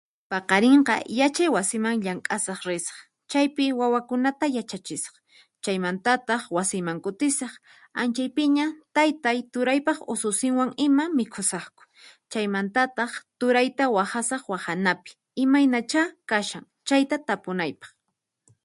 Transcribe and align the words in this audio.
Paqarinqa 0.31 0.95
yachay 1.19 1.49
wasiman 1.55 1.95
llamk'asaq 2.03 2.59
risaq, 2.69 2.97
chaypi 3.31 3.65
wawakunata 3.79 4.45
yachachisaq, 4.57 5.15
chaymantataq 5.63 6.41
wasiyman 6.55 6.97
kutisaq, 7.05 7.53
anchaypiña 8.01 8.65
taytay, 8.95 9.37
turaypaq 9.53 9.99
ususinwan 10.13 10.69
ima, 10.85 11.03
mikhusaqku. 11.17 11.81
Chaymantataq 12.31 13.11
turayta 13.39 13.85
waqhasaq 13.97 14.43
waqhanapi 14.53 15.11
imaynachá 15.43 16.01
kashan 16.29 16.65
chayta 16.87 17.15
tapunaypaq. 17.27 17.91